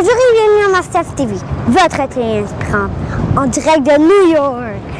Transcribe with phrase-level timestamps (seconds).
[0.00, 1.34] Bonjour et bienvenue à Master TV,
[1.66, 2.92] votre télé inspirante,
[3.36, 4.97] en direct de New York.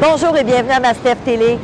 [0.00, 1.58] Bonjour et bienvenue à Mastef Télé,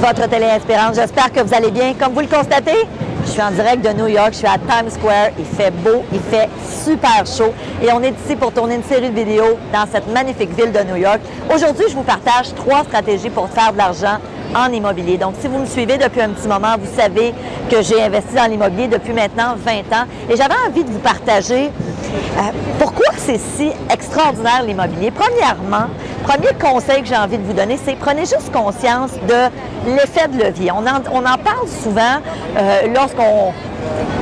[0.00, 0.96] votre télé inspirante.
[0.96, 1.94] J'espère que vous allez bien.
[1.94, 2.84] Comme vous le constatez,
[3.24, 5.28] je suis en direct de New York, je suis à Times Square.
[5.38, 6.48] Il fait beau, il fait
[6.84, 10.50] super chaud et on est ici pour tourner une série de vidéos dans cette magnifique
[10.56, 11.20] ville de New York.
[11.54, 14.18] Aujourd'hui, je vous partage trois stratégies pour faire de l'argent
[14.56, 15.16] en immobilier.
[15.16, 17.32] Donc, si vous me suivez depuis un petit moment, vous savez
[17.70, 21.66] que j'ai investi dans l'immobilier depuis maintenant 20 ans et j'avais envie de vous partager
[21.66, 22.40] euh,
[22.80, 25.12] pourquoi c'est si extraordinaire l'immobilier.
[25.12, 25.86] Premièrement,
[26.24, 30.42] premier conseil que j'ai envie de vous donner, c'est prenez juste conscience de l'effet de
[30.42, 30.70] levier.
[30.72, 32.20] On en, parle souvent
[32.56, 33.52] euh, lorsqu'on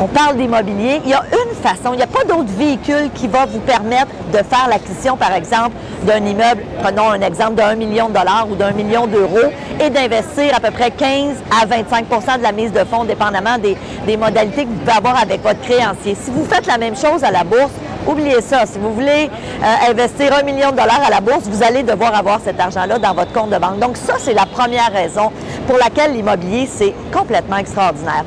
[0.01, 1.01] on parle d'immobilier.
[1.05, 4.09] Il y a une façon, il n'y a pas d'autre véhicule qui va vous permettre
[4.33, 8.57] de faire l'acquisition, par exemple, d'un immeuble, prenons un exemple d'un million de dollars ou
[8.57, 12.85] d'un million d'euros, et d'investir à peu près 15 à 25% de la mise de
[12.85, 13.77] fonds, dépendamment des,
[14.07, 16.17] des modalités que vous pouvez avoir avec votre créancier.
[16.21, 17.73] Si vous faites la même chose à la bourse,
[18.07, 18.67] Oubliez ça.
[18.67, 19.31] Si vous voulez
[19.63, 22.99] euh, investir un million de dollars à la bourse, vous allez devoir avoir cet argent-là
[22.99, 23.79] dans votre compte de banque.
[23.79, 25.31] Donc ça, c'est la première raison
[25.67, 28.25] pour laquelle l'immobilier, c'est complètement extraordinaire.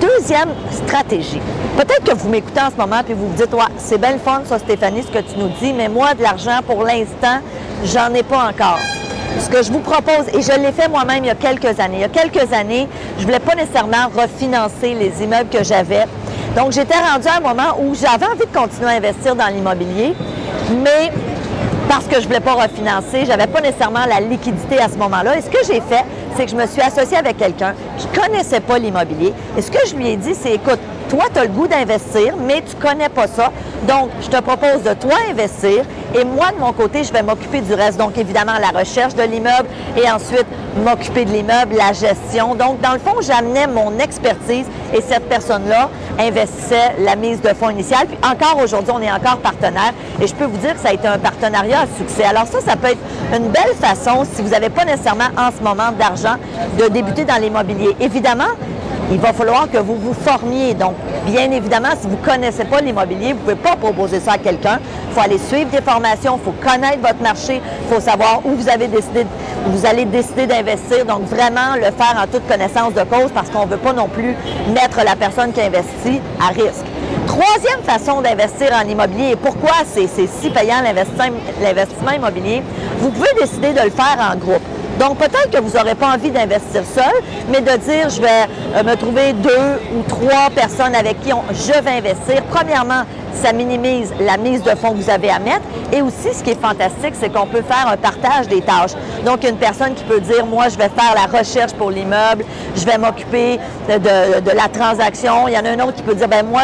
[0.00, 1.40] Deuxième stratégie.
[1.76, 4.18] Peut-être que vous m'écoutez en ce moment et vous vous dites, ouais, c'est bien le
[4.18, 7.40] fun, ça, Stéphanie, ce que tu nous dis, mais moi, de l'argent, pour l'instant,
[7.84, 8.78] j'en ai pas encore.
[9.40, 11.98] Ce que je vous propose, et je l'ai fait moi-même il y a quelques années.
[11.98, 16.04] Il y a quelques années, je voulais pas nécessairement refinancer les immeubles que j'avais.
[16.56, 20.14] Donc, j'étais rendu à un moment où j'avais envie de continuer à investir dans l'immobilier,
[20.82, 21.12] mais
[21.88, 24.96] parce que je ne voulais pas refinancer, je n'avais pas nécessairement la liquidité à ce
[24.96, 25.38] moment-là.
[25.38, 26.04] Et ce que j'ai fait,
[26.36, 29.32] c'est que je me suis associée avec quelqu'un qui ne connaissait pas l'immobilier.
[29.56, 32.34] Et ce que je lui ai dit, c'est écoute, toi, tu as le goût d'investir,
[32.36, 33.50] mais tu ne connais pas ça.
[33.86, 35.84] Donc, je te propose de toi investir
[36.14, 37.98] et moi, de mon côté, je vais m'occuper du reste.
[37.98, 40.46] Donc, évidemment, la recherche de l'immeuble et ensuite
[40.84, 42.54] m'occuper de l'immeuble, la gestion.
[42.54, 47.70] Donc, dans le fond, j'amenais mon expertise et cette personne-là investissait la mise de fonds
[47.70, 48.06] initiale.
[48.06, 50.92] Puis encore aujourd'hui, on est encore partenaire et je peux vous dire que ça a
[50.92, 52.24] été un partenariat à succès.
[52.24, 52.98] Alors ça, ça peut être
[53.36, 56.36] une belle façon, si vous n'avez pas nécessairement en ce moment d'argent,
[56.78, 57.96] de débuter dans l'immobilier.
[58.00, 58.52] Évidemment,
[59.10, 60.74] il va falloir que vous vous formiez.
[60.74, 60.94] Donc,
[61.26, 64.38] bien évidemment, si vous ne connaissez pas l'immobilier, vous ne pouvez pas proposer ça à
[64.38, 64.78] quelqu'un.
[65.08, 68.50] Il faut aller suivre des formations, il faut connaître votre marché, il faut savoir où
[68.50, 69.26] vous avez décidé,
[69.66, 71.04] vous allez décider d'investir.
[71.04, 74.08] Donc, vraiment le faire en toute connaissance de cause parce qu'on ne veut pas non
[74.08, 74.34] plus
[74.72, 76.86] mettre la personne qui investit à risque.
[77.26, 82.62] Troisième façon d'investir en immobilier et pourquoi c'est si payant l'investissement immobilier,
[82.98, 84.62] vous pouvez décider de le faire en groupe.
[84.98, 87.12] Donc, peut-être que vous n'aurez pas envie d'investir seul,
[87.48, 91.80] mais de dire, je vais euh, me trouver deux ou trois personnes avec qui je
[91.80, 92.42] vais investir.
[92.50, 95.62] Premièrement, ça minimise la mise de fonds que vous avez à mettre.
[95.92, 98.92] Et aussi, ce qui est fantastique, c'est qu'on peut faire un partage des tâches.
[99.24, 102.44] Donc, une personne qui peut dire, moi, je vais faire la recherche pour l'immeuble,
[102.74, 105.46] je vais m'occuper de, la transaction.
[105.46, 106.62] Il y en a un autre qui peut dire, ben moi,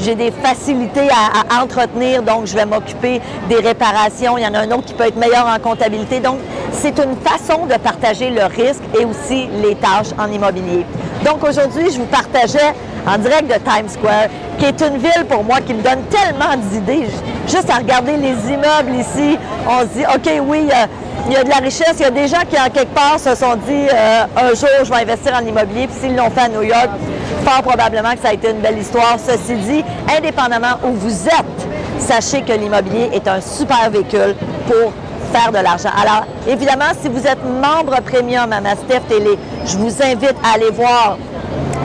[0.00, 4.36] j'ai des facilités à, à, entretenir, donc je vais m'occuper des réparations.
[4.36, 6.20] Il y en a un autre qui peut être meilleur en comptabilité.
[6.20, 6.38] Donc,
[6.80, 10.84] c'est une façon de partager le risque et aussi les tâches en immobilier.
[11.24, 12.74] Donc aujourd'hui, je vous partageais
[13.06, 14.26] en direct de Times Square,
[14.58, 17.08] qui est une ville pour moi qui me donne tellement d'idées.
[17.46, 19.38] Juste à regarder les immeubles ici,
[19.68, 20.68] on se dit, OK, oui,
[21.28, 21.94] il y a de la richesse.
[21.98, 24.68] Il y a des gens qui, en quelque part, se sont dit, euh, un jour,
[24.84, 25.86] je vais investir en immobilier.
[25.86, 26.90] Puis s'ils l'ont fait à New York,
[27.44, 29.16] fort probablement que ça a été une belle histoire.
[29.24, 29.84] Ceci dit,
[30.16, 34.34] indépendamment où vous êtes, sachez que l'immobilier est un super véhicule
[34.66, 34.92] pour
[35.32, 35.90] faire de l'argent.
[36.00, 40.70] Alors, évidemment, si vous êtes membre premium à Mastef Télé, je vous invite à aller
[40.70, 41.18] voir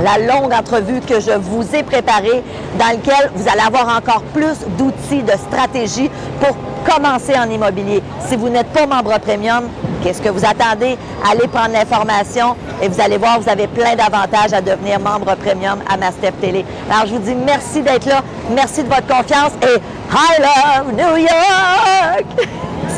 [0.03, 2.43] la longue entrevue que je vous ai préparée
[2.79, 6.09] dans laquelle vous allez avoir encore plus d'outils, de stratégies
[6.39, 8.01] pour commencer en immobilier.
[8.27, 9.65] Si vous n'êtes pas membre premium,
[10.01, 10.97] qu'est-ce que vous attendez?
[11.29, 15.79] Allez prendre l'information et vous allez voir, vous avez plein d'avantages à devenir membre premium
[15.87, 16.65] à Mastef Télé.
[16.89, 19.79] Alors, je vous dis merci d'être là, merci de votre confiance et
[20.11, 22.47] I love New York!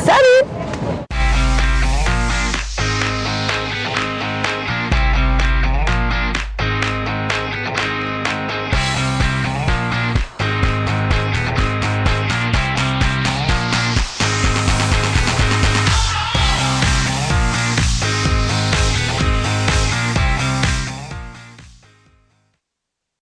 [0.04, 0.53] said it.